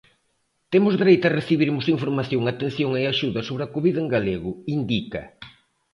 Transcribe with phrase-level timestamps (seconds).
[0.73, 5.21] "Temos dereito a recibirmos información, atención e axuda sobre a Covid en galego", indica.